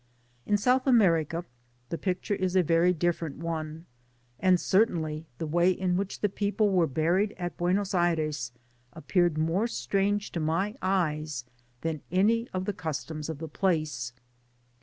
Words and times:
In 0.47 0.57
South 0.57 0.87
America, 0.87 1.45
the 1.89 1.97
picture 1.99 2.33
is 2.33 2.55
a 2.55 2.63
very 2.63 2.91
different 2.91 3.37
one, 3.37 3.85
and 4.39 4.59
certainly 4.59 5.27
the 5.37 5.45
way 5.45 5.69
in 5.69 5.95
which 5.95 6.21
the 6.21 6.27
people 6.27 6.71
were 6.71 6.87
buried 6.87 7.35
at 7.37 7.55
Buenos 7.55 7.93
Aires 7.93 8.51
appeared 8.93 9.37
more 9.37 9.67
strange 9.67 10.31
to 10.31 10.39
my 10.39 10.73
eyes 10.81 11.45
than 11.81 12.01
any 12.11 12.49
of 12.51 12.65
the 12.65 12.73
customs 12.73 13.29
of 13.29 13.37
the 13.37 13.47
place. 13.47 14.11